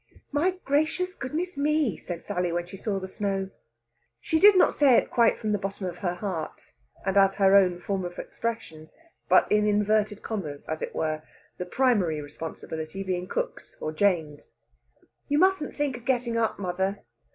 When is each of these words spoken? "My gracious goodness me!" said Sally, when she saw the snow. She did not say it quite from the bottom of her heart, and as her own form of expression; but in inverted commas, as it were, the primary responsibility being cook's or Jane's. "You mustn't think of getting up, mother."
"My 0.31 0.57
gracious 0.65 1.13
goodness 1.13 1.55
me!" 1.55 1.95
said 1.95 2.23
Sally, 2.23 2.51
when 2.51 2.65
she 2.65 2.75
saw 2.75 2.97
the 2.99 3.07
snow. 3.07 3.51
She 4.19 4.39
did 4.39 4.57
not 4.57 4.73
say 4.73 4.97
it 4.97 5.11
quite 5.11 5.37
from 5.37 5.51
the 5.51 5.59
bottom 5.59 5.85
of 5.85 5.99
her 5.99 6.15
heart, 6.15 6.71
and 7.05 7.17
as 7.17 7.35
her 7.35 7.55
own 7.55 7.79
form 7.79 8.03
of 8.03 8.17
expression; 8.17 8.89
but 9.29 9.51
in 9.51 9.67
inverted 9.67 10.23
commas, 10.23 10.65
as 10.67 10.81
it 10.81 10.95
were, 10.95 11.21
the 11.59 11.67
primary 11.67 12.19
responsibility 12.19 13.03
being 13.03 13.27
cook's 13.27 13.77
or 13.79 13.91
Jane's. 13.91 14.53
"You 15.27 15.37
mustn't 15.37 15.75
think 15.75 15.97
of 15.97 16.05
getting 16.05 16.35
up, 16.35 16.57
mother." 16.57 17.03